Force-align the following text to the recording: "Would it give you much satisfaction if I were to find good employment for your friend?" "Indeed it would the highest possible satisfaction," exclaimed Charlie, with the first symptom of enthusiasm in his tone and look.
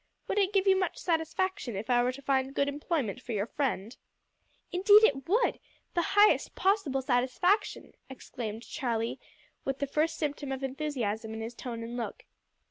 "Would 0.27 0.39
it 0.39 0.51
give 0.51 0.65
you 0.65 0.75
much 0.75 0.97
satisfaction 0.97 1.75
if 1.75 1.87
I 1.87 2.01
were 2.01 2.11
to 2.11 2.23
find 2.23 2.55
good 2.55 2.67
employment 2.67 3.21
for 3.21 3.33
your 3.33 3.45
friend?" 3.45 3.95
"Indeed 4.71 5.03
it 5.03 5.27
would 5.29 5.59
the 5.93 6.01
highest 6.17 6.55
possible 6.55 7.03
satisfaction," 7.03 7.93
exclaimed 8.09 8.63
Charlie, 8.63 9.19
with 9.63 9.77
the 9.77 9.85
first 9.85 10.17
symptom 10.17 10.51
of 10.51 10.63
enthusiasm 10.63 11.35
in 11.35 11.41
his 11.41 11.53
tone 11.53 11.83
and 11.83 11.97
look. 11.97 12.25